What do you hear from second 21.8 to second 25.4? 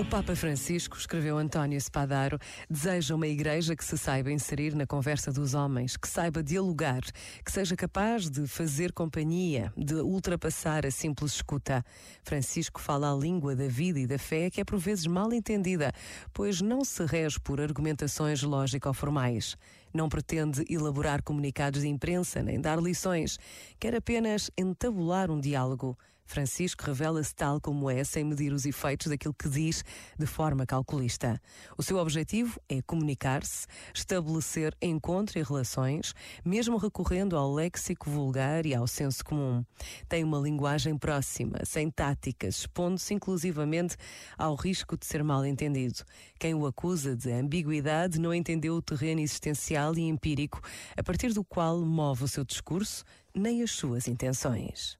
de imprensa nem dar lições, quer apenas entabular um